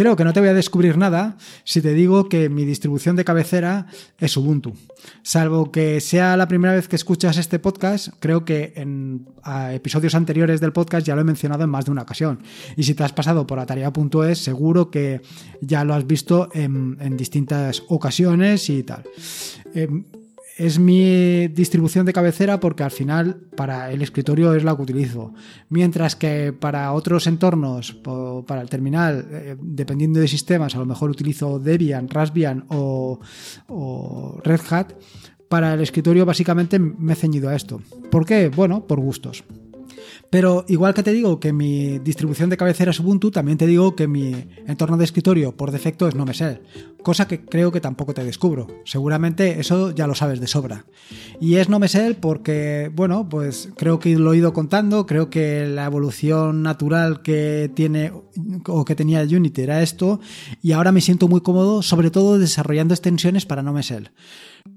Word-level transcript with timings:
creo 0.00 0.16
que 0.16 0.24
no 0.24 0.32
te 0.32 0.40
voy 0.40 0.48
a 0.48 0.54
descubrir 0.54 0.96
nada 0.96 1.36
si 1.62 1.82
te 1.82 1.92
digo 1.92 2.30
que 2.30 2.48
mi 2.48 2.64
distribución 2.64 3.16
de 3.16 3.24
cabecera 3.26 3.84
es 4.18 4.34
Ubuntu. 4.34 4.72
Salvo 5.22 5.70
que 5.70 6.00
sea 6.00 6.38
la 6.38 6.48
primera 6.48 6.72
vez 6.72 6.88
que 6.88 6.96
escuchas 6.96 7.36
este 7.36 7.58
podcast, 7.58 8.08
creo 8.18 8.46
que 8.46 8.72
en 8.76 9.26
episodios 9.72 10.14
anteriores 10.14 10.58
del 10.58 10.72
podcast 10.72 11.06
ya 11.06 11.14
lo 11.14 11.20
he 11.20 11.24
mencionado 11.24 11.64
en 11.64 11.68
más 11.68 11.84
de 11.84 11.90
una 11.90 12.00
ocasión. 12.00 12.40
Y 12.78 12.84
si 12.84 12.94
te 12.94 13.04
has 13.04 13.12
pasado 13.12 13.46
por 13.46 13.58
atarea.es, 13.58 14.38
seguro 14.38 14.90
que 14.90 15.20
ya 15.60 15.84
lo 15.84 15.92
has 15.92 16.06
visto 16.06 16.48
en, 16.54 16.96
distintas 17.18 17.82
ocasiones 17.88 18.70
y 18.70 18.82
tal. 18.84 19.04
Em, 19.74 20.04
es 20.60 20.78
mi 20.78 21.48
distribución 21.48 22.04
de 22.04 22.12
cabecera 22.12 22.60
porque 22.60 22.82
al 22.82 22.90
final 22.90 23.36
para 23.56 23.90
el 23.90 24.02
escritorio 24.02 24.54
es 24.54 24.62
la 24.62 24.76
que 24.76 24.82
utilizo. 24.82 25.32
Mientras 25.70 26.16
que 26.16 26.52
para 26.52 26.92
otros 26.92 27.26
entornos, 27.26 27.96
para 28.46 28.60
el 28.60 28.68
terminal, 28.68 29.26
eh, 29.30 29.56
dependiendo 29.58 30.20
de 30.20 30.28
sistemas, 30.28 30.74
a 30.74 30.78
lo 30.78 30.84
mejor 30.84 31.08
utilizo 31.08 31.58
Debian, 31.58 32.10
Raspbian 32.10 32.66
o, 32.68 33.20
o 33.68 34.40
Red 34.44 34.60
Hat. 34.68 34.92
Para 35.48 35.72
el 35.72 35.80
escritorio 35.80 36.26
básicamente 36.26 36.78
me 36.78 37.14
he 37.14 37.16
ceñido 37.16 37.48
a 37.48 37.56
esto. 37.56 37.80
¿Por 38.10 38.26
qué? 38.26 38.50
Bueno, 38.50 38.86
por 38.86 39.00
gustos. 39.00 39.42
Pero 40.30 40.64
igual 40.68 40.94
que 40.94 41.02
te 41.02 41.12
digo 41.12 41.40
que 41.40 41.52
mi 41.52 41.98
distribución 41.98 42.50
de 42.50 42.56
cabecera 42.56 42.90
es 42.90 43.00
Ubuntu, 43.00 43.30
también 43.30 43.58
te 43.58 43.66
digo 43.66 43.96
que 43.96 44.06
mi 44.06 44.46
entorno 44.66 44.96
de 44.96 45.04
escritorio 45.04 45.56
por 45.56 45.70
defecto 45.70 46.06
es 46.06 46.14
Nomesel, 46.14 46.62
cosa 47.02 47.26
que 47.26 47.44
creo 47.44 47.72
que 47.72 47.80
tampoco 47.80 48.14
te 48.14 48.24
descubro. 48.24 48.66
Seguramente 48.84 49.60
eso 49.60 49.90
ya 49.90 50.06
lo 50.06 50.14
sabes 50.14 50.40
de 50.40 50.46
sobra. 50.46 50.86
Y 51.40 51.56
es 51.56 51.68
Nomesel 51.68 52.16
porque, 52.16 52.90
bueno, 52.94 53.28
pues 53.28 53.70
creo 53.76 53.98
que 53.98 54.16
lo 54.16 54.32
he 54.32 54.38
ido 54.38 54.52
contando, 54.52 55.06
creo 55.06 55.30
que 55.30 55.66
la 55.66 55.84
evolución 55.84 56.62
natural 56.62 57.22
que 57.22 57.70
tiene 57.74 58.12
o 58.66 58.84
que 58.84 58.94
tenía 58.94 59.22
Unity 59.22 59.62
era 59.62 59.82
esto, 59.82 60.20
y 60.62 60.72
ahora 60.72 60.92
me 60.92 61.00
siento 61.00 61.28
muy 61.28 61.40
cómodo, 61.40 61.82
sobre 61.82 62.10
todo 62.10 62.38
desarrollando 62.38 62.94
extensiones 62.94 63.46
para 63.46 63.62
Nomesel. 63.62 64.10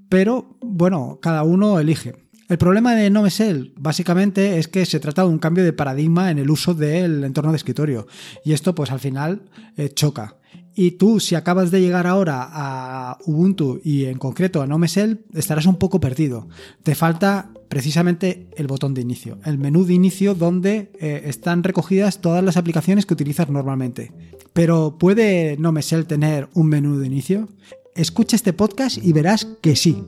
Pero, 0.08 0.56
bueno, 0.60 1.18
cada 1.20 1.42
uno 1.42 1.78
elige. 1.78 2.23
El 2.48 2.58
problema 2.58 2.94
de 2.94 3.08
NoMesel 3.08 3.72
básicamente 3.76 4.58
es 4.58 4.68
que 4.68 4.84
se 4.84 5.00
trata 5.00 5.22
de 5.22 5.28
un 5.28 5.38
cambio 5.38 5.64
de 5.64 5.72
paradigma 5.72 6.30
en 6.30 6.38
el 6.38 6.50
uso 6.50 6.74
del 6.74 7.24
entorno 7.24 7.52
de 7.52 7.56
escritorio 7.56 8.06
y 8.44 8.52
esto 8.52 8.74
pues 8.74 8.90
al 8.90 9.00
final 9.00 9.42
eh, 9.76 9.88
choca. 9.88 10.36
Y 10.76 10.92
tú, 10.92 11.20
si 11.20 11.36
acabas 11.36 11.70
de 11.70 11.80
llegar 11.80 12.06
ahora 12.06 12.48
a 12.52 13.18
Ubuntu 13.26 13.80
y 13.82 14.06
en 14.06 14.18
concreto 14.18 14.60
a 14.60 14.66
NoMesel, 14.66 15.24
estarás 15.32 15.66
un 15.66 15.76
poco 15.76 16.00
perdido. 16.00 16.48
Te 16.82 16.94
falta 16.94 17.50
precisamente 17.68 18.48
el 18.56 18.66
botón 18.66 18.92
de 18.92 19.00
inicio, 19.00 19.38
el 19.44 19.56
menú 19.56 19.84
de 19.84 19.94
inicio 19.94 20.34
donde 20.34 20.90
eh, 21.00 21.22
están 21.26 21.62
recogidas 21.62 22.20
todas 22.20 22.44
las 22.44 22.56
aplicaciones 22.56 23.06
que 23.06 23.14
utilizas 23.14 23.48
normalmente. 23.48 24.12
Pero 24.52 24.96
¿puede 24.98 25.56
NoMesel 25.58 26.06
tener 26.06 26.48
un 26.54 26.68
menú 26.68 26.98
de 26.98 27.06
inicio? 27.06 27.48
Escucha 27.94 28.36
este 28.36 28.52
podcast 28.52 28.98
y 28.98 29.12
verás 29.12 29.46
que 29.62 29.76
sí. 29.76 30.04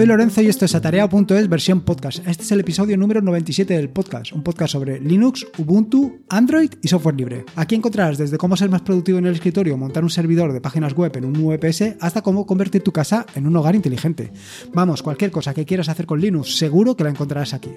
Soy 0.00 0.06
Lorenzo 0.06 0.40
y 0.40 0.46
esto 0.46 0.64
es 0.64 0.74
Atarea.es 0.74 1.46
versión 1.46 1.82
podcast. 1.82 2.26
Este 2.26 2.42
es 2.42 2.52
el 2.52 2.60
episodio 2.60 2.96
número 2.96 3.20
97 3.20 3.74
del 3.74 3.90
podcast, 3.90 4.32
un 4.32 4.42
podcast 4.42 4.72
sobre 4.72 4.98
Linux, 4.98 5.46
Ubuntu, 5.58 6.22
Android 6.30 6.70
y 6.80 6.88
software 6.88 7.16
libre. 7.16 7.44
Aquí 7.54 7.74
encontrarás 7.74 8.16
desde 8.16 8.38
cómo 8.38 8.56
ser 8.56 8.70
más 8.70 8.80
productivo 8.80 9.18
en 9.18 9.26
el 9.26 9.34
escritorio, 9.34 9.76
montar 9.76 10.02
un 10.02 10.08
servidor 10.08 10.54
de 10.54 10.62
páginas 10.62 10.94
web 10.94 11.14
en 11.18 11.26
un 11.26 11.34
VPS, 11.34 11.96
hasta 12.00 12.22
cómo 12.22 12.46
convertir 12.46 12.82
tu 12.82 12.92
casa 12.92 13.26
en 13.34 13.46
un 13.46 13.54
hogar 13.56 13.74
inteligente. 13.74 14.32
Vamos, 14.72 15.02
cualquier 15.02 15.30
cosa 15.30 15.52
que 15.52 15.66
quieras 15.66 15.90
hacer 15.90 16.06
con 16.06 16.18
Linux, 16.18 16.56
seguro 16.56 16.96
que 16.96 17.04
la 17.04 17.10
encontrarás 17.10 17.52
aquí. 17.52 17.72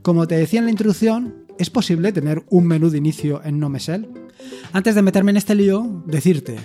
Como 0.00 0.26
te 0.26 0.38
decía 0.38 0.60
en 0.60 0.64
la 0.64 0.70
introducción, 0.70 1.47
¿es 1.58 1.70
posible 1.70 2.12
tener 2.12 2.44
un 2.50 2.66
menú 2.66 2.90
de 2.90 2.98
inicio 2.98 3.42
en 3.44 3.58
NoMesel? 3.58 4.08
Antes 4.72 4.94
de 4.94 5.02
meterme 5.02 5.30
en 5.30 5.36
este 5.36 5.54
lío, 5.54 6.02
decirte, 6.06 6.56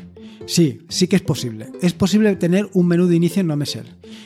Sí, 0.45 0.81
sí 0.89 1.07
que 1.07 1.15
es 1.15 1.21
posible. 1.21 1.71
Es 1.81 1.93
posible 1.93 2.35
tener 2.35 2.69
un 2.73 2.87
menú 2.87 3.07
de 3.07 3.15
inicio 3.15 3.41
en 3.41 3.47
NoMesel. 3.47 3.85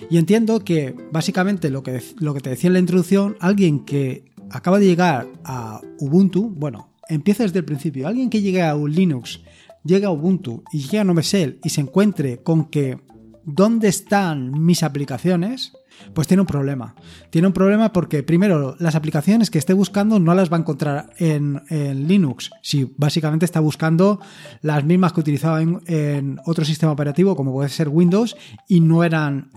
Y 0.09 0.17
entiendo 0.17 0.63
que 0.63 0.95
básicamente 1.11 1.69
lo 1.69 1.83
que, 1.83 2.01
lo 2.17 2.33
que 2.33 2.41
te 2.41 2.50
decía 2.50 2.67
en 2.69 2.73
la 2.73 2.79
introducción, 2.79 3.38
alguien 3.39 3.85
que 3.85 4.25
acaba 4.50 4.79
de 4.79 4.88
llegar 4.88 5.28
a 5.44 5.81
Ubuntu, 6.00 6.50
bueno, 6.50 6.89
empieza 7.07 7.44
desde 7.44 7.59
el 7.59 7.66
principio. 7.66 8.07
Alguien 8.07 8.29
que 8.29 8.41
llegue 8.41 8.63
a 8.63 8.75
un 8.75 8.94
Linux, 8.94 9.41
llega 9.84 10.07
a 10.07 10.11
Ubuntu 10.11 10.63
y 10.72 10.79
llega 10.79 11.01
a 11.01 11.05
NoMesel 11.05 11.59
y 11.63 11.69
se 11.69 11.81
encuentre 11.81 12.41
con 12.41 12.66
que 12.66 12.99
¿dónde 13.47 13.88
están 13.88 14.52
mis 14.63 14.84
aplicaciones? 14.84 15.72
Pues 16.13 16.28
tiene 16.28 16.41
un 16.41 16.47
problema. 16.47 16.94
Tiene 17.31 17.47
un 17.47 17.53
problema 17.53 17.91
porque, 17.91 18.22
primero, 18.22 18.75
las 18.78 18.94
aplicaciones 18.94 19.50
que 19.50 19.58
esté 19.58 19.74
buscando 19.74 20.19
no 20.19 20.35
las 20.35 20.52
va 20.52 20.58
a 20.58 20.59
encontrar 20.59 21.09
en, 21.18 21.63
Linux. 22.08 22.52
Si 22.62 22.94
básicamente 22.97 23.46
está 23.46 23.59
buscando 23.59 24.19
las 24.62 24.84
mismas 24.84 25.13
que 25.13 25.22
utilizaba 25.22 25.62
en, 25.62 26.40
otro 26.46 26.66
sistema 26.66 26.91
operativo, 26.91 27.35
como 27.35 27.52
puede 27.52 27.69
ser 27.69 27.90
Windows, 27.90 28.35
y 28.68 28.80
no 28.80 29.03
eran 29.03 29.50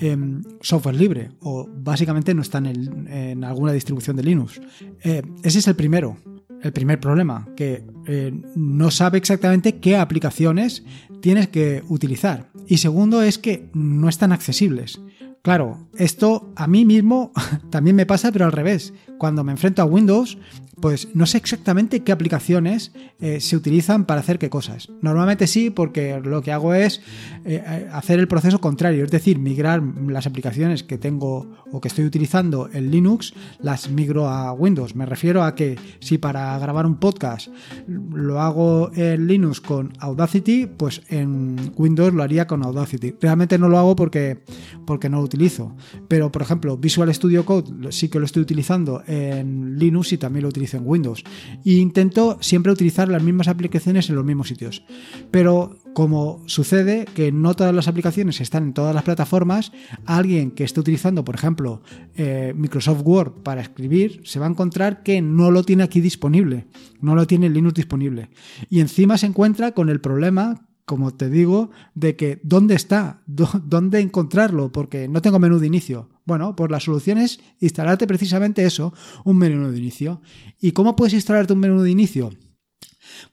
software 0.63 0.95
libre, 0.95 1.33
o 1.41 1.69
básicamente 1.69 2.33
no 2.33 2.41
están 2.41 2.67
en, 2.67 3.45
alguna 3.45 3.73
distribución 3.73 4.17
de 4.17 4.23
Linux. 4.23 4.61
Eh, 5.03 5.23
ese 5.43 5.59
es 5.59 5.69
el 5.69 5.77
primero. 5.77 6.17
El 6.63 6.73
primer 6.73 7.01
problema, 7.01 7.49
que 7.57 7.87
eh, 8.07 8.33
no 8.55 8.91
sabe 8.91 9.17
exactamente 9.17 9.79
qué 9.79 9.97
aplicaciones 9.97 10.85
tienes 11.21 11.49
que 11.49 11.83
utilizar. 11.89 12.51
Y 12.67 12.79
segundo 12.79 13.23
es 13.23 13.39
que 13.39 13.69
no 13.73 14.09
están 14.09 14.33
accesibles. 14.33 15.01
Claro, 15.43 15.89
esto 15.97 16.53
a 16.57 16.67
mí 16.67 16.85
mismo 16.85 17.33
también 17.71 17.97
me 17.97 18.07
pasa, 18.07 18.31
pero 18.31 18.45
al 18.45 18.53
revés. 18.53 18.93
Cuando 19.19 19.45
me 19.45 19.53
enfrento 19.53 19.83
a 19.83 19.87
Windows, 19.87 20.39
pues 20.81 21.09
no 21.15 21.27
sé 21.27 21.39
exactamente 21.39 22.01
qué 22.01 22.13
aplicaciones 22.13 22.93
eh, 23.21 23.41
se 23.41 23.57
utilizan 23.57 24.05
para 24.05 24.21
hacer 24.21 24.39
qué 24.39 24.51
cosas. 24.51 24.89
Normalmente 25.03 25.47
sí, 25.47 25.71
porque 25.71 26.21
lo 26.21 26.43
que 26.43 26.53
hago 26.53 26.75
es 26.75 26.99
eh, 27.45 27.63
eh, 27.67 27.89
hacer 27.93 28.19
el 28.19 28.29
proceso 28.29 28.61
contrario, 28.61 29.05
es 29.05 29.11
decir, 29.11 29.39
migrar 29.39 29.83
las 29.83 30.27
aplicaciones 30.27 30.83
que 30.83 30.99
tengo 30.99 31.51
o 31.73 31.81
que 31.81 31.89
estoy 31.89 32.05
utilizando 32.05 32.69
en 32.73 32.91
Linux, 32.91 33.35
las 33.61 33.91
migro 33.91 34.29
a 34.29 34.53
Windows. 34.53 34.95
Me 34.95 35.07
refiero 35.07 35.45
a 35.45 35.55
que 35.55 35.79
si 36.01 36.19
para 36.19 36.59
grabar 36.59 36.87
un 36.87 36.97
podcast 36.97 37.49
lo 37.87 38.41
hago 38.41 38.91
en 38.95 39.27
Linux 39.27 39.61
con 39.61 39.93
Audacity, 39.99 40.67
pues 40.67 41.03
en 41.09 41.73
Windows 41.77 42.15
lo 42.15 42.23
haría 42.23 42.47
con 42.47 42.65
Audacity. 42.65 43.15
Realmente 43.21 43.59
no 43.59 43.69
lo 43.69 43.79
hago 43.79 43.97
porque, 43.97 44.43
porque 44.87 45.09
no 45.09 45.19
lo 45.19 45.25
utilizo. 45.25 45.77
Pero, 46.09 46.33
por 46.33 46.43
ejemplo, 46.43 46.77
Visual 46.77 47.13
Studio 47.15 47.45
Code 47.45 47.93
sí 47.93 48.09
que 48.09 48.19
lo 48.19 48.25
estoy 48.25 48.43
utilizando 48.43 49.03
en 49.07 49.79
Linux 49.79 50.13
y 50.13 50.19
también 50.19 50.43
lo 50.45 50.49
utilizo 50.49 50.70
en 50.75 50.83
Windows. 50.85 51.25
E 51.65 51.73
intento 51.73 52.39
siempre 52.41 52.73
utilizar 52.73 53.09
las 53.09 53.23
mismas 53.23 53.49
aplicaciones 53.49 54.09
en 54.09 54.17
los 54.17 54.25
mismos 54.25 54.49
sitios. 54.49 54.85
Pero 55.31 55.79
como 55.95 56.43
sucede 56.47 57.07
que 57.15 57.33
no 57.33 57.55
todas 57.55 57.75
las 57.75 57.89
aplicaciones 57.89 58.41
están 58.41 58.65
en 58.65 58.75
todas 58.75 58.95
las 58.95 59.05
plataformas, 59.05 59.73
alguien 60.07 60.51
que 60.51 60.65
esté 60.65 60.81
utilizando, 60.81 61.25
por 61.25 61.35
ejemplo, 61.35 61.83
eh, 62.15 62.53
Microsoft 62.57 63.03
Word 63.05 63.33
para 63.43 63.61
escribir, 63.61 64.21
se 64.25 64.39
va 64.39 64.47
a 64.47 64.51
encontrar 64.51 65.03
que 65.03 65.21
no 65.23 65.51
lo 65.51 65.65
tiene 65.65 65.83
aquí 65.83 66.01
disponible, 66.01 66.67
no 67.01 67.15
lo 67.15 67.27
tiene 67.27 67.47
en 67.47 67.55
Linux 67.55 67.75
disponible. 67.75 68.31
Y 68.69 68.81
encima 68.81 69.19
se 69.19 69.27
encuentra 69.27 69.73
con 69.73 69.89
el 69.89 70.01
problema 70.01 70.67
como 70.91 71.15
te 71.15 71.31
digo, 71.31 71.71
de 71.95 72.17
que 72.17 72.41
dónde 72.43 72.75
está, 72.75 73.23
dónde 73.25 74.01
encontrarlo, 74.01 74.73
porque 74.73 75.07
no 75.07 75.23
tengo 75.23 75.39
menú 75.39 75.61
de 75.61 75.69
inicio. 75.69 76.09
Bueno, 76.31 76.55
pues 76.55 76.71
la 76.71 76.79
solución 76.79 77.19
es 77.19 77.41
instalarte 77.59 78.07
precisamente 78.07 78.65
eso, 78.65 78.95
un 79.25 79.37
menú 79.37 79.73
de 79.73 79.77
inicio. 79.77 80.23
¿Y 80.61 80.71
cómo 80.71 80.95
puedes 80.95 81.13
instalarte 81.13 81.55
un 81.55 81.59
menú 81.59 81.83
de 81.83 81.91
inicio? 81.91 82.31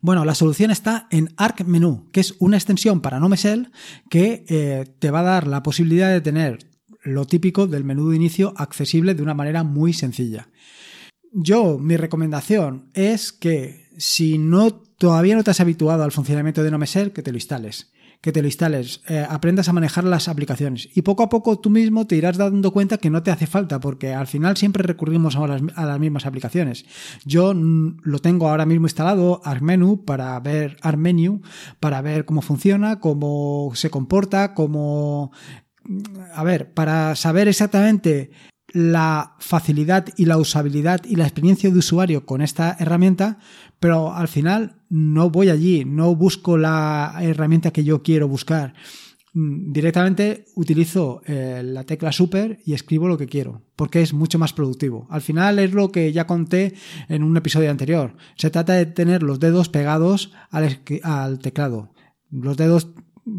Bueno, 0.01 0.25
la 0.25 0.33
solución 0.33 0.71
está 0.71 1.07
en 1.11 1.31
Arc 1.37 1.63
Menú, 1.63 2.09
que 2.11 2.21
es 2.21 2.33
una 2.39 2.57
extensión 2.57 3.01
para 3.01 3.19
NoMesel 3.19 3.71
que 4.09 4.45
eh, 4.49 4.95
te 4.97 5.11
va 5.11 5.19
a 5.19 5.29
dar 5.31 5.45
la 5.45 5.61
posibilidad 5.61 6.09
de 6.09 6.21
tener 6.21 6.71
lo 7.03 7.27
típico 7.27 7.67
del 7.67 7.83
menú 7.83 8.09
de 8.09 8.15
inicio 8.15 8.55
accesible 8.57 9.13
de 9.13 9.21
una 9.21 9.35
manera 9.35 9.61
muy 9.61 9.93
sencilla. 9.93 10.49
Yo, 11.31 11.77
mi 11.77 11.97
recomendación 11.97 12.89
es 12.95 13.31
que 13.31 13.91
si 13.99 14.39
no 14.39 14.71
todavía 14.71 15.35
no 15.35 15.43
te 15.43 15.51
has 15.51 15.59
habituado 15.59 16.01
al 16.01 16.11
funcionamiento 16.11 16.63
de 16.63 16.71
NoMesel, 16.71 17.11
que 17.11 17.21
te 17.21 17.31
lo 17.31 17.37
instales. 17.37 17.91
Que 18.21 18.31
te 18.31 18.41
lo 18.41 18.47
instales, 18.47 19.01
eh, 19.07 19.25
aprendas 19.29 19.69
a 19.69 19.73
manejar 19.73 20.03
las 20.03 20.27
aplicaciones 20.27 20.89
y 20.93 21.03
poco 21.03 21.23
a 21.23 21.29
poco 21.29 21.59
tú 21.59 21.69
mismo 21.69 22.07
te 22.07 22.15
irás 22.15 22.37
dando 22.37 22.71
cuenta 22.71 22.97
que 22.97 23.09
no 23.09 23.23
te 23.23 23.31
hace 23.31 23.47
falta 23.47 23.79
porque 23.79 24.13
al 24.13 24.27
final 24.27 24.57
siempre 24.57 24.83
recurrimos 24.83 25.35
a 25.35 25.47
las, 25.47 25.99
mismas 25.99 26.25
aplicaciones. 26.25 26.85
Yo 27.25 27.53
lo 27.53 28.19
tengo 28.19 28.49
ahora 28.49 28.65
mismo 28.65 28.87
instalado, 28.87 29.41
ArcMenu, 29.45 30.03
para 30.03 30.39
ver 30.39 30.77
ArcMenu, 30.81 31.41
para 31.79 32.01
ver 32.01 32.25
cómo 32.25 32.41
funciona, 32.41 32.99
cómo 32.99 33.71
se 33.75 33.89
comporta, 33.89 34.53
cómo... 34.53 35.31
A 36.33 36.43
ver, 36.43 36.73
para 36.73 37.15
saber 37.15 37.47
exactamente 37.47 38.31
la 38.73 39.35
facilidad 39.39 40.07
y 40.17 40.25
la 40.25 40.37
usabilidad 40.37 41.01
y 41.05 41.15
la 41.15 41.23
experiencia 41.25 41.69
de 41.69 41.79
usuario 41.79 42.25
con 42.25 42.41
esta 42.41 42.75
herramienta, 42.79 43.39
pero 43.79 44.13
al 44.13 44.27
final 44.27 44.81
no 44.89 45.29
voy 45.29 45.49
allí, 45.49 45.85
no 45.85 46.15
busco 46.15 46.57
la 46.57 47.15
herramienta 47.21 47.71
que 47.71 47.83
yo 47.83 48.03
quiero 48.03 48.27
buscar. 48.27 48.73
mm, 49.33 49.71
directamente 49.71 50.45
utilizo 50.55 51.21
eh, 51.25 51.61
la 51.63 51.83
tecla 51.83 52.11
super 52.11 52.59
y 52.65 52.73
escribo 52.73 53.07
lo 53.07 53.17
que 53.17 53.27
quiero, 53.27 53.61
porque 53.75 54.01
es 54.01 54.13
mucho 54.13 54.39
más 54.39 54.53
productivo. 54.53 55.07
Al 55.09 55.21
final 55.21 55.59
es 55.59 55.73
lo 55.73 55.91
que 55.91 56.11
ya 56.11 56.25
conté 56.27 56.73
en 57.09 57.23
un 57.23 57.37
episodio 57.37 57.71
anterior. 57.71 58.15
Se 58.35 58.49
trata 58.49 58.73
de 58.73 58.85
tener 58.87 59.23
los 59.23 59.39
dedos 59.39 59.69
pegados 59.69 60.31
al, 60.49 60.79
al 61.03 61.39
teclado. 61.39 61.93
Los 62.31 62.57
dedos 62.57 62.89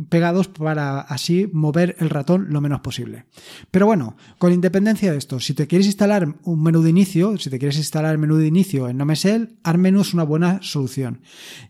pegados 0.08 0.48
para 0.48 1.00
así 1.00 1.48
mover 1.52 1.96
el 1.98 2.10
ratón 2.10 2.46
lo 2.50 2.60
menos 2.60 2.80
posible. 2.80 3.26
Pero 3.70 3.86
bueno, 3.86 4.16
con 4.38 4.52
independencia 4.52 5.12
de 5.12 5.18
esto, 5.18 5.40
si 5.40 5.54
te 5.54 5.66
quieres 5.66 5.86
instalar 5.86 6.36
un 6.42 6.62
menú 6.62 6.82
de 6.82 6.90
inicio, 6.90 7.36
si 7.38 7.50
te 7.50 7.58
quieres 7.58 7.78
instalar 7.78 8.12
el 8.12 8.18
menú 8.18 8.36
de 8.36 8.46
inicio 8.46 8.88
en 8.88 8.96
NoMesel, 8.96 9.58
ArmMenu 9.62 10.00
es 10.00 10.14
una 10.14 10.24
buena 10.24 10.60
solución. 10.62 11.20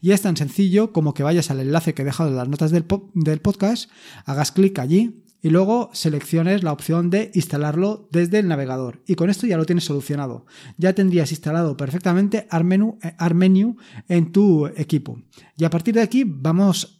Y 0.00 0.12
es 0.12 0.22
tan 0.22 0.36
sencillo 0.36 0.92
como 0.92 1.14
que 1.14 1.22
vayas 1.22 1.50
al 1.50 1.60
enlace 1.60 1.94
que 1.94 2.02
he 2.02 2.04
dejado 2.04 2.30
en 2.30 2.36
las 2.36 2.48
notas 2.48 2.70
del, 2.70 2.84
del 3.14 3.40
podcast, 3.40 3.90
hagas 4.24 4.52
clic 4.52 4.78
allí 4.78 5.22
y 5.40 5.50
luego 5.50 5.90
selecciones 5.92 6.62
la 6.62 6.72
opción 6.72 7.10
de 7.10 7.30
instalarlo 7.34 8.08
desde 8.10 8.40
el 8.40 8.48
navegador. 8.48 9.02
Y 9.06 9.14
con 9.14 9.30
esto 9.30 9.46
ya 9.46 9.56
lo 9.56 9.66
tienes 9.66 9.84
solucionado. 9.84 10.46
Ya 10.76 10.94
tendrías 10.94 11.30
instalado 11.30 11.76
perfectamente 11.76 12.46
ArmMenu, 12.50 12.98
eh, 13.02 13.74
en 14.08 14.32
tu 14.32 14.66
equipo. 14.66 15.20
Y 15.56 15.64
a 15.64 15.70
partir 15.70 15.94
de 15.94 16.02
aquí 16.02 16.24
vamos, 16.26 16.98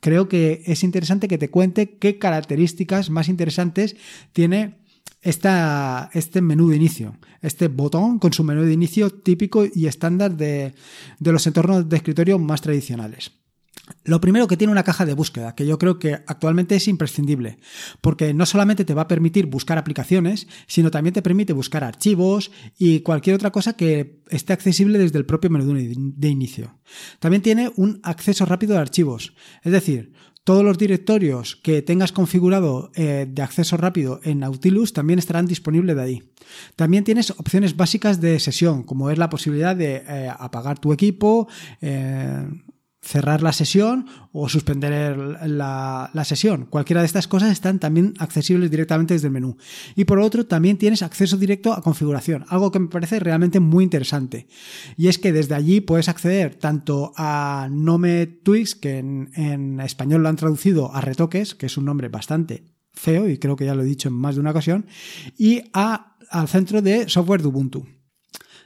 creo 0.00 0.28
que 0.28 0.62
es 0.66 0.82
interesante 0.84 1.28
que 1.28 1.38
te 1.38 1.50
cuente 1.50 1.98
qué 1.98 2.18
características 2.18 3.10
más 3.10 3.28
interesantes 3.28 3.96
tiene 4.32 4.78
esta, 5.22 6.10
este 6.12 6.40
menú 6.40 6.68
de 6.70 6.76
inicio, 6.76 7.16
este 7.42 7.68
botón 7.68 8.18
con 8.18 8.32
su 8.32 8.44
menú 8.44 8.62
de 8.62 8.72
inicio 8.72 9.10
típico 9.10 9.64
y 9.72 9.86
estándar 9.86 10.36
de, 10.36 10.74
de 11.18 11.32
los 11.32 11.46
entornos 11.46 11.88
de 11.88 11.96
escritorio 11.96 12.38
más 12.38 12.62
tradicionales. 12.62 13.32
Lo 14.04 14.20
primero 14.20 14.46
que 14.46 14.56
tiene 14.56 14.72
una 14.72 14.82
caja 14.82 15.06
de 15.06 15.14
búsqueda, 15.14 15.54
que 15.54 15.66
yo 15.66 15.78
creo 15.78 15.98
que 15.98 16.14
actualmente 16.26 16.76
es 16.76 16.88
imprescindible, 16.88 17.58
porque 18.00 18.34
no 18.34 18.46
solamente 18.46 18.84
te 18.84 18.94
va 18.94 19.02
a 19.02 19.08
permitir 19.08 19.46
buscar 19.46 19.78
aplicaciones, 19.78 20.48
sino 20.66 20.90
también 20.90 21.14
te 21.14 21.22
permite 21.22 21.52
buscar 21.52 21.84
archivos 21.84 22.50
y 22.78 23.00
cualquier 23.00 23.36
otra 23.36 23.50
cosa 23.50 23.74
que 23.74 24.20
esté 24.30 24.52
accesible 24.52 24.98
desde 24.98 25.18
el 25.18 25.26
propio 25.26 25.50
menú 25.50 25.74
de 25.74 26.28
inicio. 26.28 26.78
También 27.18 27.42
tiene 27.42 27.70
un 27.76 28.00
acceso 28.02 28.44
rápido 28.46 28.74
de 28.74 28.80
archivos, 28.80 29.34
es 29.62 29.72
decir, 29.72 30.12
todos 30.48 30.64
los 30.64 30.78
directorios 30.78 31.56
que 31.56 31.82
tengas 31.82 32.10
configurado 32.10 32.90
eh, 32.94 33.26
de 33.28 33.42
acceso 33.42 33.76
rápido 33.76 34.20
en 34.24 34.38
Nautilus 34.38 34.94
también 34.94 35.18
estarán 35.18 35.44
disponibles 35.44 35.94
de 35.94 36.02
ahí. 36.02 36.22
También 36.74 37.04
tienes 37.04 37.32
opciones 37.32 37.76
básicas 37.76 38.22
de 38.22 38.40
sesión, 38.40 38.82
como 38.82 39.10
es 39.10 39.18
la 39.18 39.28
posibilidad 39.28 39.76
de 39.76 39.96
eh, 40.08 40.32
apagar 40.38 40.78
tu 40.78 40.94
equipo, 40.94 41.48
eh, 41.82 42.48
cerrar 43.00 43.42
la 43.42 43.52
sesión 43.52 44.06
o 44.32 44.48
suspender 44.48 45.16
la, 45.16 46.10
sesión. 46.24 46.66
Cualquiera 46.66 47.00
de 47.00 47.06
estas 47.06 47.28
cosas 47.28 47.52
están 47.52 47.78
también 47.78 48.14
accesibles 48.18 48.70
directamente 48.70 49.14
desde 49.14 49.28
el 49.28 49.32
menú. 49.32 49.56
Y 49.94 50.04
por 50.04 50.18
otro, 50.18 50.46
también 50.46 50.78
tienes 50.78 51.02
acceso 51.02 51.36
directo 51.36 51.72
a 51.72 51.82
configuración, 51.82 52.44
algo 52.48 52.70
que 52.70 52.80
me 52.80 52.88
parece 52.88 53.20
realmente 53.20 53.60
muy 53.60 53.84
interesante. 53.84 54.48
Y 54.96 55.08
es 55.08 55.18
que 55.18 55.32
desde 55.32 55.54
allí 55.54 55.80
puedes 55.80 56.08
acceder 56.08 56.56
tanto 56.56 57.12
a 57.16 57.68
Nome 57.70 58.26
Tweaks, 58.26 58.74
que 58.74 58.98
en, 58.98 59.30
en 59.34 59.80
español 59.80 60.22
lo 60.22 60.28
han 60.28 60.36
traducido 60.36 60.94
a 60.94 61.00
retoques, 61.00 61.54
que 61.54 61.66
es 61.66 61.76
un 61.76 61.84
nombre 61.84 62.08
bastante 62.08 62.64
feo 62.92 63.28
y 63.28 63.38
creo 63.38 63.56
que 63.56 63.64
ya 63.64 63.74
lo 63.74 63.82
he 63.82 63.86
dicho 63.86 64.08
en 64.08 64.14
más 64.14 64.34
de 64.34 64.40
una 64.40 64.50
ocasión, 64.50 64.86
y 65.38 65.62
a, 65.72 66.16
al 66.30 66.48
centro 66.48 66.82
de 66.82 67.08
software 67.08 67.42
de 67.42 67.48
Ubuntu. 67.48 67.86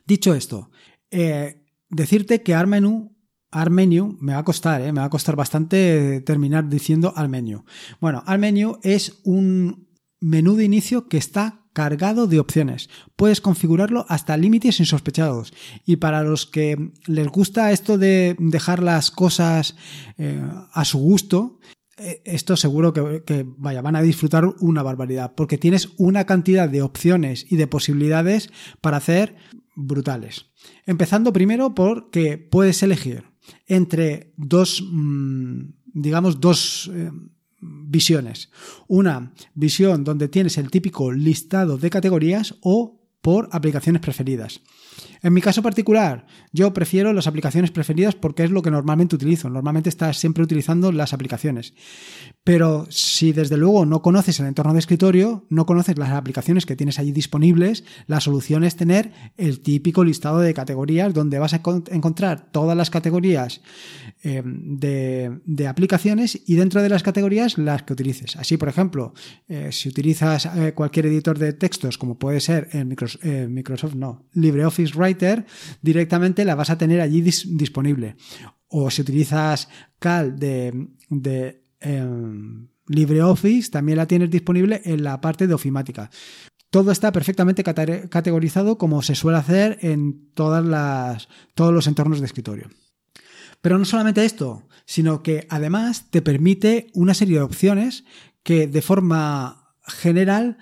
Dicho 0.06 0.34
esto, 0.34 0.70
eh, 1.10 1.62
decirte 1.90 2.42
que 2.42 2.54
ArMenu 2.54 3.11
Armenio 3.52 4.16
me 4.20 4.32
va 4.32 4.38
a 4.38 4.44
costar, 4.44 4.80
¿eh? 4.80 4.92
me 4.92 5.00
va 5.00 5.06
a 5.06 5.10
costar 5.10 5.36
bastante 5.36 6.22
terminar 6.22 6.68
diciendo 6.68 7.12
Armenio. 7.14 7.64
Bueno, 8.00 8.22
Armenio 8.26 8.80
es 8.82 9.20
un 9.24 9.88
menú 10.20 10.56
de 10.56 10.64
inicio 10.64 11.08
que 11.08 11.18
está 11.18 11.62
cargado 11.72 12.26
de 12.26 12.40
opciones. 12.40 12.88
Puedes 13.16 13.40
configurarlo 13.40 14.04
hasta 14.08 14.36
límites 14.36 14.80
insospechados. 14.80 15.52
Y 15.86 15.96
para 15.96 16.22
los 16.22 16.46
que 16.46 16.92
les 17.06 17.28
gusta 17.28 17.72
esto 17.72 17.98
de 17.98 18.36
dejar 18.38 18.82
las 18.82 19.10
cosas 19.10 19.76
eh, 20.18 20.42
a 20.72 20.84
su 20.84 20.98
gusto, 20.98 21.60
eh, 21.98 22.22
esto 22.24 22.56
seguro 22.56 22.92
que, 22.92 23.22
que, 23.24 23.46
vaya, 23.46 23.82
van 23.82 23.96
a 23.96 24.02
disfrutar 24.02 24.46
una 24.60 24.82
barbaridad, 24.82 25.34
porque 25.34 25.58
tienes 25.58 25.90
una 25.98 26.24
cantidad 26.24 26.68
de 26.68 26.82
opciones 26.82 27.46
y 27.50 27.56
de 27.56 27.66
posibilidades 27.66 28.50
para 28.80 28.98
hacer 28.98 29.36
brutales. 29.74 30.46
Empezando 30.86 31.32
primero 31.32 31.74
porque 31.74 32.38
puedes 32.38 32.82
elegir 32.82 33.31
entre 33.66 34.32
dos, 34.36 34.82
mm, 34.82 35.62
digamos, 35.92 36.40
dos 36.40 36.90
eh, 36.92 37.10
visiones. 37.60 38.50
Una 38.88 39.32
visión 39.54 40.04
donde 40.04 40.28
tienes 40.28 40.58
el 40.58 40.70
típico 40.70 41.12
listado 41.12 41.78
de 41.78 41.90
categorías 41.90 42.56
o 42.60 43.01
por 43.22 43.48
aplicaciones 43.52 44.02
preferidas. 44.02 44.60
En 45.22 45.32
mi 45.32 45.40
caso 45.40 45.62
particular, 45.62 46.26
yo 46.52 46.74
prefiero 46.74 47.12
las 47.12 47.28
aplicaciones 47.28 47.70
preferidas 47.70 48.16
porque 48.16 48.42
es 48.42 48.50
lo 48.50 48.60
que 48.60 48.72
normalmente 48.72 49.14
utilizo. 49.14 49.48
Normalmente 49.48 49.88
estás 49.88 50.18
siempre 50.18 50.42
utilizando 50.42 50.90
las 50.90 51.12
aplicaciones. 51.12 51.74
Pero 52.42 52.86
si 52.90 53.32
desde 53.32 53.56
luego 53.56 53.86
no 53.86 54.02
conoces 54.02 54.40
el 54.40 54.46
entorno 54.46 54.72
de 54.72 54.80
escritorio, 54.80 55.46
no 55.48 55.64
conoces 55.64 55.96
las 55.96 56.10
aplicaciones 56.10 56.66
que 56.66 56.74
tienes 56.74 56.98
allí 56.98 57.12
disponibles, 57.12 57.84
la 58.08 58.20
solución 58.20 58.64
es 58.64 58.74
tener 58.74 59.12
el 59.36 59.60
típico 59.60 60.02
listado 60.02 60.40
de 60.40 60.52
categorías 60.52 61.14
donde 61.14 61.38
vas 61.38 61.54
a 61.54 61.62
encontrar 61.90 62.50
todas 62.50 62.76
las 62.76 62.90
categorías 62.90 63.60
eh, 64.24 64.42
de, 64.44 65.66
aplicaciones 65.68 66.42
y 66.46 66.56
dentro 66.56 66.82
de 66.82 66.88
las 66.88 67.02
categorías 67.02 67.58
las 67.58 67.84
que 67.84 67.92
utilices. 67.92 68.36
Así, 68.36 68.56
por 68.56 68.68
ejemplo, 68.68 69.14
eh, 69.48 69.68
si 69.70 69.88
utilizas 69.88 70.46
eh, 70.46 70.72
cualquier 70.74 71.06
editor 71.06 71.38
de 71.38 71.52
textos, 71.52 71.98
como 71.98 72.18
puede 72.18 72.40
ser 72.40 72.68
el 72.72 72.86
Microsoft, 72.86 73.11
Microsoft 73.22 73.94
no, 73.94 74.26
LibreOffice 74.32 74.96
Writer, 74.96 75.44
directamente 75.80 76.44
la 76.44 76.54
vas 76.54 76.70
a 76.70 76.78
tener 76.78 77.00
allí 77.00 77.20
disponible. 77.20 78.16
O 78.68 78.90
si 78.90 79.02
utilizas 79.02 79.68
Cal 79.98 80.38
de, 80.38 80.88
de 81.08 81.64
em, 81.80 82.68
LibreOffice, 82.86 83.70
también 83.70 83.98
la 83.98 84.06
tienes 84.06 84.30
disponible 84.30 84.82
en 84.84 85.04
la 85.04 85.20
parte 85.20 85.46
de 85.46 85.54
ofimática. 85.54 86.10
Todo 86.70 86.90
está 86.90 87.12
perfectamente 87.12 87.62
categorizado 87.64 88.78
como 88.78 89.02
se 89.02 89.14
suele 89.14 89.38
hacer 89.38 89.78
en 89.82 90.30
todas 90.32 90.64
las, 90.64 91.28
todos 91.54 91.72
los 91.72 91.86
entornos 91.86 92.20
de 92.20 92.26
escritorio. 92.26 92.70
Pero 93.60 93.78
no 93.78 93.84
solamente 93.84 94.24
esto, 94.24 94.66
sino 94.86 95.22
que 95.22 95.46
además 95.50 96.10
te 96.10 96.22
permite 96.22 96.90
una 96.94 97.14
serie 97.14 97.36
de 97.36 97.44
opciones 97.44 98.04
que 98.42 98.66
de 98.66 98.82
forma 98.82 99.76
general 99.86 100.58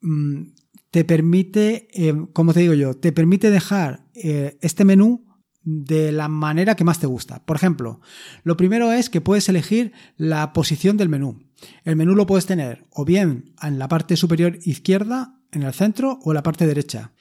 mm, 0.00 0.42
te 0.92 1.06
permite, 1.06 1.88
eh, 1.94 2.14
como 2.34 2.52
te 2.52 2.60
digo 2.60 2.74
yo, 2.74 2.94
te 2.94 3.12
permite 3.12 3.50
dejar 3.50 4.04
eh, 4.14 4.58
este 4.60 4.84
menú 4.84 5.26
de 5.62 6.12
la 6.12 6.28
manera 6.28 6.76
que 6.76 6.84
más 6.84 7.00
te 7.00 7.06
gusta. 7.06 7.42
Por 7.46 7.56
ejemplo, 7.56 8.00
lo 8.44 8.58
primero 8.58 8.92
es 8.92 9.08
que 9.08 9.22
puedes 9.22 9.48
elegir 9.48 9.92
la 10.18 10.52
posición 10.52 10.98
del 10.98 11.08
menú. 11.08 11.48
El 11.84 11.96
menú 11.96 12.14
lo 12.14 12.26
puedes 12.26 12.44
tener 12.44 12.84
o 12.90 13.06
bien 13.06 13.54
en 13.62 13.78
la 13.78 13.88
parte 13.88 14.16
superior 14.16 14.58
izquierda, 14.64 15.40
en 15.50 15.62
el 15.62 15.72
centro 15.72 16.18
o 16.24 16.32
en 16.32 16.34
la 16.34 16.42
parte 16.42 16.66
derecha. 16.66 17.12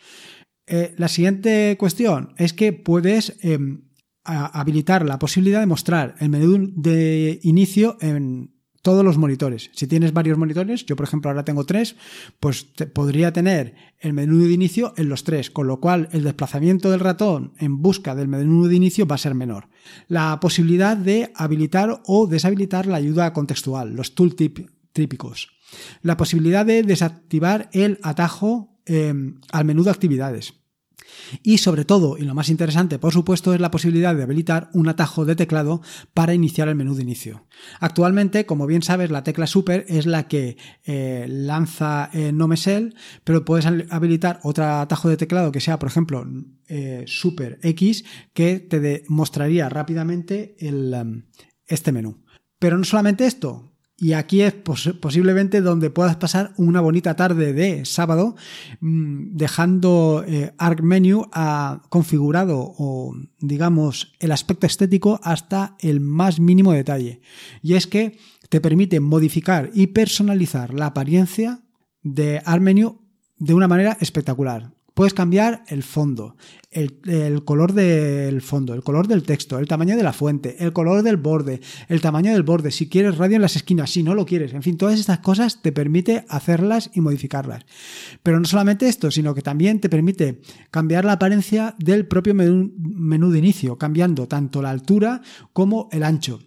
Eh, 0.68 0.94
la 0.98 1.08
siguiente 1.08 1.78
cuestión 1.80 2.34
es 2.38 2.52
que 2.52 2.74
puedes 2.74 3.38
habilitar 4.24 5.06
la 5.06 5.18
posibilidad 5.18 5.62
de 5.62 5.66
mostrar 5.66 6.16
el 6.20 6.30
menú 6.30 6.74
de 6.76 7.40
inicio 7.44 7.98
en 8.02 8.54
todos 8.82 9.04
los 9.06 9.18
monitores. 9.18 9.70
Si 9.74 9.88
tienes 9.88 10.14
varios 10.14 10.38
monitores, 10.38 10.86
yo 10.86 10.96
por 10.96 11.06
ejemplo 11.06 11.30
ahora 11.30 11.46
tengo 11.46 11.66
tres, 11.66 11.96
pues 12.40 12.64
podría 12.94 13.32
tener 13.34 13.76
el 14.00 14.14
menú 14.14 14.44
de 14.44 14.52
inicio 14.52 14.94
en 14.98 15.10
los 15.10 15.24
tres, 15.24 15.52
con 15.52 15.68
lo 15.68 15.80
cual 15.80 16.10
el 16.12 16.24
desplazamiento 16.24 16.90
del 16.90 17.00
ratón 17.00 17.54
en 17.58 17.82
busca 17.82 18.16
del 18.16 18.28
menú 18.28 18.68
de 18.68 18.76
inicio 18.76 19.06
va 19.06 19.16
a 19.16 19.20
ser 19.20 19.36
menor. 19.36 19.70
La 20.08 20.40
posibilidad 20.40 20.98
de 20.98 21.32
habilitar 21.36 22.02
o 22.06 22.28
deshabilitar 22.28 22.88
la 22.88 22.98
ayuda 22.98 23.34
contextual, 23.34 23.96
los 23.96 24.16
tooltip 24.16 24.70
típicos. 24.94 25.50
La 26.02 26.18
posibilidad 26.18 26.66
de 26.66 26.84
desactivar 26.84 27.70
el 27.72 28.00
atajo 28.02 28.78
eh, 28.86 29.14
al 29.52 29.66
menú 29.66 29.84
de 29.84 29.92
actividades 29.92 30.61
y 31.44 31.58
sobre 31.58 31.86
todo, 31.86 32.18
y 32.18 32.24
lo 32.24 32.34
más 32.34 32.50
interesante 32.50 33.00
por 33.00 33.14
supuesto, 33.14 33.54
es 33.54 33.62
la 33.62 33.72
posibilidad 33.72 34.16
de 34.16 34.24
habilitar 34.24 34.70
un 34.74 34.88
atajo 34.88 35.26
de 35.26 35.36
teclado 35.36 35.82
para 36.14 36.34
iniciar 36.34 36.68
el 36.68 36.76
menú 36.76 36.96
de 36.96 37.04
inicio. 37.04 37.48
Actualmente, 37.80 38.46
como 38.46 38.68
bien 38.68 38.82
sabes, 38.82 39.12
la 39.12 39.24
tecla 39.24 39.48
Super 39.48 39.86
es 39.88 40.06
la 40.06 40.28
que 40.28 40.58
eh, 40.86 41.26
lanza 41.28 42.10
eh, 42.14 42.32
NoMesel, 42.32 42.96
pero 43.24 43.46
puedes 43.46 43.66
habilitar 43.66 44.40
otro 44.44 44.66
atajo 44.66 45.10
de 45.10 45.18
teclado 45.18 45.52
que 45.52 45.62
sea, 45.62 45.80
por 45.80 45.90
ejemplo, 45.90 46.26
eh, 46.68 47.04
Super 47.08 47.60
X, 47.62 48.06
que 48.34 48.60
te 48.60 49.04
mostraría 49.08 49.70
rápidamente 49.70 50.56
el, 50.60 51.26
este 51.68 51.92
menú. 51.92 52.24
Pero 52.60 52.78
no 52.78 52.84
solamente 52.84 53.26
esto, 53.26 53.71
y 54.02 54.14
aquí 54.14 54.42
es 54.42 54.56
posiblemente 55.00 55.62
donde 55.62 55.92
puedas 55.92 56.16
pasar 56.16 56.54
una 56.58 56.82
bonita 56.82 57.16
tarde 57.16 57.54
de 57.54 57.86
sábado 57.86 58.36
mm, 58.80 59.38
dejando 59.38 60.26
eh, 60.28 60.56
Arc 60.58 60.82
Menu 60.82 61.30
a, 61.32 61.84
configurado 61.90 62.74
o 62.80 63.16
digamos 63.38 64.14
el 64.20 64.32
aspecto 64.32 64.66
estético 64.66 65.20
hasta 65.22 65.76
el 65.80 66.00
más 66.00 66.40
mínimo 66.40 66.72
detalle. 66.72 67.22
Y 67.62 67.76
es 67.76 67.86
que 67.86 68.18
te 68.50 68.60
permite 68.60 69.00
modificar 69.00 69.70
y 69.72 69.88
personalizar 69.88 70.74
la 70.74 70.88
apariencia 70.88 71.62
de 72.02 72.42
ArtMenu 72.44 73.02
de 73.38 73.54
una 73.54 73.68
manera 73.68 73.98
espectacular. 74.02 74.74
Puedes 74.94 75.14
cambiar 75.14 75.64
el 75.68 75.84
fondo, 75.84 76.36
el, 76.70 77.44
color 77.44 77.74
del 77.74 78.42
fondo, 78.42 78.74
el 78.74 78.84
color 78.84 79.08
del 79.08 79.24
texto, 79.24 79.58
el 79.58 79.68
tamaño 79.68 79.96
de 79.96 80.04
la 80.04 80.14
fuente, 80.14 80.58
el 80.60 80.74
color 80.74 81.02
del 81.02 81.18
borde, 81.18 81.62
el 81.88 82.02
tamaño 82.02 82.34
del 82.34 82.44
borde, 82.44 82.72
si 82.72 82.90
quieres 82.90 83.18
radio 83.18 83.38
en 83.38 83.42
las 83.42 83.56
esquinas, 83.56 83.90
si 83.90 84.04
no 84.04 84.16
lo 84.16 84.26
quieres, 84.26 84.54
en 84.54 84.64
fin, 84.64 84.78
todas 84.78 85.00
estas 85.00 85.20
cosas 85.20 85.62
te 85.62 85.72
permite 85.72 86.26
hacerlas 86.30 86.92
y 86.94 87.02
modificarlas. 87.02 87.66
Pero 88.22 88.40
no 88.40 88.46
solamente 88.46 88.88
esto, 88.88 89.12
sino 89.12 89.34
que 89.34 89.42
también 89.42 89.80
te 89.80 89.90
permite 89.90 90.42
cambiar 90.72 91.06
la 91.06 91.14
apariencia 91.14 91.76
del 91.80 92.06
propio 92.08 92.34
menú 92.36 93.32
de 93.32 93.40
inicio, 93.40 93.78
cambiando 93.78 94.28
tanto 94.28 94.62
la 94.62 94.72
altura 94.72 95.22
como 95.54 95.88
el 95.92 96.04
ancho. 96.04 96.40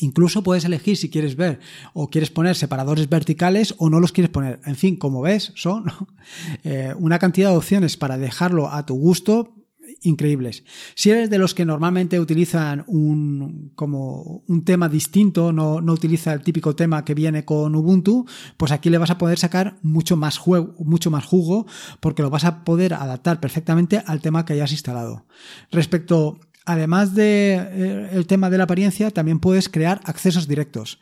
Incluso 0.00 0.42
puedes 0.42 0.64
elegir 0.64 0.96
si 0.96 1.10
quieres 1.10 1.36
ver 1.36 1.60
o 1.92 2.10
quieres 2.10 2.30
poner 2.30 2.56
separadores 2.56 3.08
verticales 3.08 3.74
o 3.78 3.90
no 3.90 4.00
los 4.00 4.12
quieres 4.12 4.30
poner. 4.30 4.60
En 4.64 4.76
fin, 4.76 4.96
como 4.96 5.22
ves, 5.22 5.52
son 5.56 5.84
eh, 6.64 6.94
una 6.98 7.18
cantidad 7.18 7.50
de 7.50 7.56
opciones 7.56 7.96
para 7.96 8.18
dejarlo 8.18 8.70
a 8.70 8.86
tu 8.86 8.94
gusto 8.94 9.54
increíbles. 10.02 10.64
Si 10.94 11.10
eres 11.10 11.30
de 11.30 11.38
los 11.38 11.54
que 11.54 11.64
normalmente 11.64 12.20
utilizan 12.20 12.84
un, 12.86 13.72
como 13.74 14.44
un 14.46 14.64
tema 14.64 14.88
distinto, 14.88 15.52
no, 15.52 15.80
no, 15.80 15.92
utiliza 15.92 16.32
el 16.32 16.42
típico 16.42 16.76
tema 16.76 17.04
que 17.04 17.14
viene 17.14 17.44
con 17.44 17.74
Ubuntu, 17.74 18.26
pues 18.56 18.72
aquí 18.72 18.90
le 18.90 18.98
vas 18.98 19.10
a 19.10 19.18
poder 19.18 19.38
sacar 19.38 19.78
mucho 19.82 20.16
más 20.16 20.38
juego, 20.38 20.74
mucho 20.78 21.10
más 21.10 21.24
jugo, 21.24 21.66
porque 22.00 22.22
lo 22.22 22.30
vas 22.30 22.44
a 22.44 22.64
poder 22.64 22.94
adaptar 22.94 23.40
perfectamente 23.40 24.02
al 24.06 24.20
tema 24.20 24.44
que 24.44 24.54
hayas 24.54 24.72
instalado. 24.72 25.26
Respecto 25.70 26.38
Además 26.64 27.14
de 27.14 27.54
eh, 27.54 28.08
el 28.12 28.26
tema 28.26 28.48
de 28.48 28.58
la 28.58 28.64
apariencia, 28.64 29.10
también 29.10 29.38
puedes 29.38 29.68
crear 29.68 30.00
accesos 30.04 30.48
directos. 30.48 30.98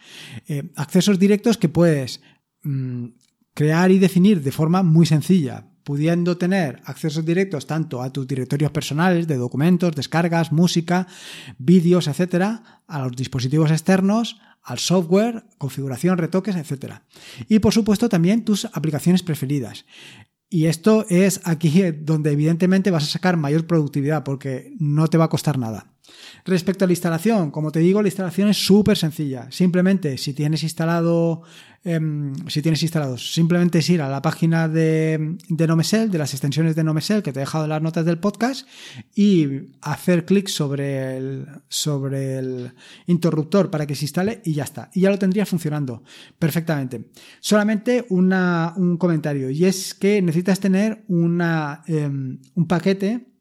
Eh, 0.49 0.71
accesos 0.76 1.19
directos 1.19 1.57
que 1.57 1.69
puedes 1.69 2.21
mm, 2.62 3.07
crear 3.54 3.90
y 3.90 3.99
definir 3.99 4.42
de 4.42 4.50
forma 4.50 4.83
muy 4.83 5.07
sencilla, 5.07 5.66
pudiendo 5.85 6.37
tener 6.37 6.81
accesos 6.85 7.25
directos 7.25 7.66
tanto 7.66 8.02
a 8.02 8.12
tus 8.12 8.26
directorios 8.26 8.73
personales 8.73 9.28
de 9.28 9.37
documentos, 9.37 9.95
descargas, 9.95 10.50
música, 10.50 11.07
vídeos, 11.59 12.09
etcétera, 12.09 12.83
a 12.88 13.00
los 13.00 13.12
dispositivos 13.12 13.71
externos, 13.71 14.40
al 14.62 14.78
software, 14.78 15.45
configuración, 15.59 16.19
retoques, 16.19 16.57
etcétera. 16.57 17.04
Y 17.49 17.59
por 17.59 17.73
supuesto 17.73 18.09
también 18.09 18.45
tus 18.45 18.64
aplicaciones 18.64 19.23
preferidas. 19.23 19.85
Y 20.52 20.66
esto 20.66 21.06
es 21.09 21.40
aquí 21.44 21.82
donde 21.92 22.32
evidentemente 22.32 22.90
vas 22.90 23.04
a 23.04 23.06
sacar 23.06 23.38
mayor 23.38 23.66
productividad 23.66 24.23
porque 24.23 24.75
no 24.78 25.09
te 25.09 25.16
va 25.16 25.25
a 25.25 25.30
costar 25.30 25.56
nada. 25.56 25.91
Respecto 26.44 26.85
a 26.85 26.88
la 26.88 26.92
instalación, 26.92 27.50
como 27.50 27.71
te 27.71 27.80
digo, 27.80 28.02
la 28.02 28.09
instalación 28.09 28.49
es 28.49 28.56
súper 28.56 28.97
sencilla. 28.97 29.50
Simplemente 29.50 30.18
si 30.18 30.35
tienes 30.35 30.62
instalado 30.62 31.42
Em, 31.85 32.32
si 32.49 32.62
tienes 32.62 32.80
instalados. 32.82 33.32
Simplemente 33.32 33.80
es 33.80 33.90
ir 33.90 34.02
a 34.02 34.09
la 34.09 34.23
página 34.23 34.68
de, 34.68 35.37
de 35.49 35.66
Nomesel, 35.66 36.12
de 36.12 36.18
las 36.18 36.32
extensiones 36.32 36.76
de 36.76 36.85
Nomesel 36.85 37.25
que 37.25 37.32
te 37.32 37.40
he 37.40 37.42
dejado 37.42 37.64
en 37.64 37.71
las 37.71 37.82
notas 37.82 38.04
del 38.04 38.18
podcast 38.18 38.68
y 39.16 39.49
hacer 39.80 40.25
clic 40.25 40.47
sobre 40.47 41.16
el, 41.16 41.47
sobre 41.68 42.38
el 42.38 42.73
interruptor 43.06 43.68
para 43.68 43.85
que 43.85 43.97
se 43.97 44.04
instale 44.04 44.42
y 44.44 44.52
ya 44.52 44.62
está. 44.62 44.90
Y 44.94 45.00
ya 45.00 45.11
lo 45.11 45.18
tendría 45.18 45.44
funcionando 45.44 46.04
perfectamente. 46.38 47.09
Solamente 47.40 48.06
una, 48.11 48.75
un 48.76 48.97
comentario 48.97 49.50
y 49.50 49.64
es 49.64 49.92
que 49.94 50.23
necesitas 50.23 50.61
tener 50.61 51.02
una, 51.09 51.82
em, 51.88 52.38
un 52.54 52.68
paquete 52.68 53.31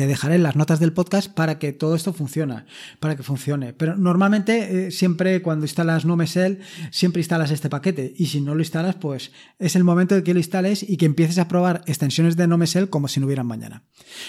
que 0.00 0.06
dejaré 0.06 0.36
en 0.36 0.42
las 0.42 0.56
notas 0.56 0.80
del 0.80 0.94
podcast 0.94 1.30
para 1.30 1.58
que 1.58 1.74
todo 1.74 1.94
esto 1.94 2.14
funcione, 2.14 2.64
para 3.00 3.16
que 3.16 3.22
funcione. 3.22 3.74
Pero 3.74 3.96
normalmente 3.96 4.86
eh, 4.86 4.90
siempre 4.90 5.42
cuando 5.42 5.66
instalas 5.66 6.06
NoMesel, 6.06 6.60
siempre 6.90 7.20
instalas 7.20 7.50
este 7.50 7.68
paquete 7.68 8.14
y 8.16 8.28
si 8.28 8.40
no 8.40 8.54
lo 8.54 8.62
instalas, 8.62 8.94
pues 8.94 9.30
es 9.58 9.76
el 9.76 9.84
momento 9.84 10.14
de 10.14 10.22
que 10.22 10.32
lo 10.32 10.40
instales 10.40 10.82
y 10.88 10.96
que 10.96 11.04
empieces 11.04 11.36
a 11.36 11.48
probar 11.48 11.82
extensiones 11.84 12.38
de 12.38 12.46
NoMesel 12.46 12.88
como 12.88 13.08
si 13.08 13.20
no 13.20 13.26
hubieran 13.26 13.46
mañana. 13.46 13.82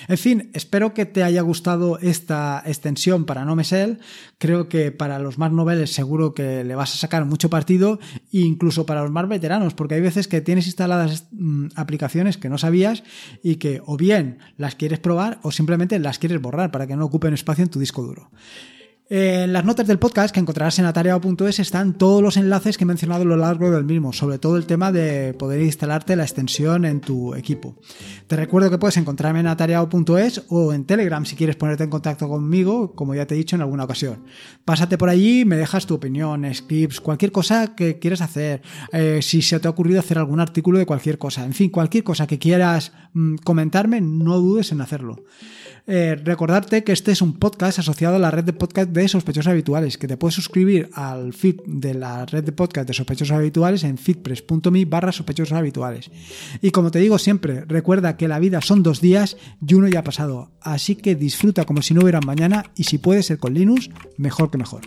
En 0.10 0.18
fin, 0.18 0.51
espero 0.54 0.94
que 0.94 1.06
te 1.06 1.24
haya 1.24 1.42
gustado 1.42 2.00
esta 2.00 2.62
extensión 2.66 3.24
para 3.24 3.46
NoMesel. 3.46 4.00
Creo 4.40 4.68
que 4.68 4.92
para 4.92 5.20
los 5.20 5.38
más 5.38 5.54
noveles 5.54 5.94
seguro 5.94 6.34
que 6.34 6.66
le 6.66 6.75
vas 6.75 6.94
a 6.96 6.98
sacar 6.98 7.24
mucho 7.24 7.50
partido 7.50 7.98
incluso 8.32 8.86
para 8.86 9.04
los 9.04 9.12
más 9.12 9.30
veteranos, 9.30 9.74
porque 9.74 9.96
hay 9.96 10.01
veces 10.01 10.28
que 10.28 10.42
tienes 10.42 10.66
instaladas 10.66 11.28
mm, 11.32 11.68
aplicaciones 11.75 12.36
que 12.36 12.50
no 12.50 12.58
sabías 12.58 13.04
y 13.42 13.56
que 13.56 13.82
o 13.86 13.96
bien 13.96 14.40
las 14.58 14.75
quieres 14.75 15.00
probar 15.00 15.40
o 15.44 15.54
simplemente 15.62 16.00
las 16.00 16.18
quieres 16.18 16.41
borrar 16.41 16.72
para 16.72 16.88
que 16.88 16.96
no 16.96 17.06
ocupen 17.06 17.36
espacio 17.36 17.63
en 17.63 17.70
tu 17.70 17.80
disco 17.80 18.01
duro. 18.01 18.32
En 19.13 19.51
las 19.51 19.65
notas 19.65 19.88
del 19.88 20.00
podcast 20.00 20.34
que 20.34 20.39
encontrarás 20.39 20.80
en 20.80 20.86
atareado.es 20.86 21.60
están 21.60 21.98
todos 21.98 22.24
los 22.24 22.38
enlaces 22.38 22.77
que 22.77 22.86
he 22.86 22.88
mencionado 22.88 23.24
a 23.24 23.25
lo 23.25 23.36
largo 23.36 23.70
del 23.70 23.84
mismo, 23.84 24.13
sobre 24.13 24.39
todo 24.39 24.56
el 24.56 24.65
tema 24.65 24.94
de 24.94 25.34
poder 25.34 25.60
instalarte 25.60 26.15
la 26.15 26.24
extensión 26.24 26.86
en 26.86 27.01
tu 27.01 27.36
equipo. 27.36 27.75
Te 28.27 28.38
recuerdo 28.38 28.70
que 28.70 28.77
puedes 28.77 28.96
encontrarme 28.96 29.41
en 29.41 29.48
atareado.es 29.48 30.46
o 30.48 30.72
en 30.72 30.86
Telegram 30.86 31.25
si 31.25 31.36
quieres 31.36 31.58
ponerte 31.58 31.84
en 31.84 31.89
contacto 31.89 32.30
conmigo, 32.30 32.96
como 32.96 33.13
ya 33.13 33.27
te 33.27 33.36
he 33.36 33.38
dicho 33.38 33.58
en 33.58 33.63
alguna 33.63 33.84
ocasión. 33.84 34.24
Pásate 34.63 34.98
por 34.98 35.10
allí, 35.10 35.44
me 35.44 35.58
dejas 35.58 35.86
tu 35.86 35.96
opinión, 35.96 36.48
scripts, 36.53 37.01
cualquier 37.01 37.34
cosa 37.34 37.75
que 37.75 38.00
quieras 38.00 38.22
hacer, 38.22 38.62
eh, 38.94 39.20
si 39.22 39.41
se 39.41 39.60
te 39.60 39.68
ha 39.68 39.72
ocurrido 39.72 40.00
hacer 40.00 40.20
algún 40.20 40.39
artículo 40.39 40.80
de 40.80 40.86
cualquier 40.86 41.18
cosa, 41.18 41.44
en 41.44 41.51
fin, 41.51 41.70
cualquier 41.70 42.06
cosa 42.06 42.27
que 42.27 42.39
quieras 42.39 42.94
mm, 43.12 43.36
comentarme, 43.44 44.00
no 44.00 44.38
dudes 44.38 44.72
en 44.72 44.80
hacerlo. 44.80 45.25
Eh, 45.88 46.15
recordarte 46.24 46.84
que 46.84 46.91
este 46.91 47.12
es 47.12 47.22
un 47.22 47.34
podcast 47.34 47.80
asociado 47.80 48.15
a 48.15 48.20
la 48.20 48.32
red 48.32 48.44
de 48.44 48.53
podcast 48.53 48.91
de 49.01 49.10
sospechosos 49.10 49.51
habituales, 49.51 49.98
que 49.98 50.08
te 50.08 50.17
puedes 50.17 50.36
suscribir 50.36 50.89
al 50.93 51.34
feed 51.34 51.62
de 51.65 51.93
la 51.93 52.25
red 52.25 52.43
de 52.43 52.51
podcast 52.51 52.88
de 52.88 52.93
sospechosos 52.93 53.36
habituales 53.36 53.84
en 53.84 53.98
feedpress.me 53.98 54.86
barra 54.86 55.12
sospechosos 55.12 55.58
habituales. 55.58 56.10
Y 56.62 56.72
como 56.72 56.91
te 56.91 57.00
digo 57.00 57.17
siempre, 57.17 57.65
recuerda 57.65 58.17
que 58.17 58.27
la 58.27 58.39
vida 58.39 58.62
son 58.62 58.84
dos 58.84 59.01
días 59.01 59.38
y 59.65 59.74
uno 59.74 59.88
ya 59.88 60.00
ha 60.00 60.03
pasado, 60.03 60.51
así 60.62 60.96
que 60.96 61.15
disfruta 61.15 61.65
como 61.65 61.81
si 61.81 61.93
no 61.93 62.01
hubiera 62.01 62.22
mañana 62.22 62.72
y 62.75 62.86
si 62.86 62.98
puede 62.98 63.24
ser 63.24 63.38
con 63.38 63.53
Linux, 63.53 63.89
mejor 64.17 64.51
que 64.51 64.58
mejor. 64.58 64.81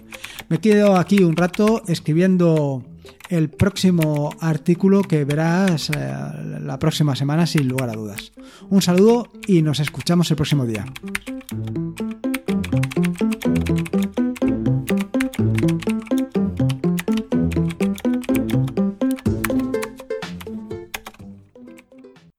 Me 0.49 0.59
quedo 0.59 0.97
aquí 0.97 1.23
un 1.23 1.37
rato 1.37 1.83
escribiendo 1.87 2.85
el 3.28 3.50
próximo 3.50 4.30
artículo 4.40 5.02
que 5.02 5.25
verás 5.25 5.90
eh, 5.90 6.14
la 6.61 6.78
próxima 6.78 7.16
semana 7.16 7.47
sin 7.47 7.68
lugar 7.68 7.90
a 7.90 7.94
dudas. 7.94 8.33
Un 8.71 8.83
saludo 8.83 9.28
y 9.47 9.62
nos 9.62 9.80
escuchamos 9.80 10.30
el 10.30 10.37
próximo 10.37 10.66
día. 10.66 10.85